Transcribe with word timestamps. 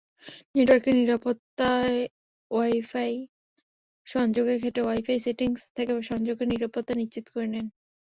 নেটওয়ার্কের 0.55 0.95
নিরাপত্তাওয়াই-ফাই 0.99 3.13
সংযোগের 4.07 4.57
ক্ষেত্রে 4.59 4.83
ওয়াই-ফাই 4.83 5.19
সেটিংস 5.25 5.61
থেকে 5.77 5.93
সংযোগের 6.09 6.47
নিরাপত্তা 6.47 6.93
নিশ্চিত 7.01 7.25
করে 7.33 7.47
নিন। 7.47 7.67